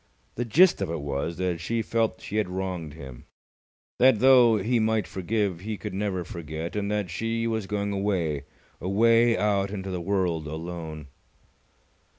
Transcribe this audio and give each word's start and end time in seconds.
The 0.33 0.45
gist 0.45 0.81
of 0.81 0.89
it 0.89 0.99
was 0.99 1.37
that 1.37 1.59
she 1.61 1.83
felt 1.83 2.21
she 2.21 2.37
had 2.37 2.49
wronged 2.49 2.95
him; 2.95 3.25
that, 3.99 4.17
though 4.17 4.57
he 4.57 4.79
might 4.79 5.05
forgive, 5.05 5.59
he 5.59 5.77
could 5.77 5.93
never 5.93 6.23
forget; 6.23 6.75
and 6.75 6.89
that 6.89 7.11
she 7.11 7.45
was 7.45 7.67
going 7.67 7.93
away, 7.93 8.45
away 8.81 9.37
out 9.37 9.69
into 9.69 9.91
the 9.91 10.01
world 10.01 10.47
alone. 10.47 11.09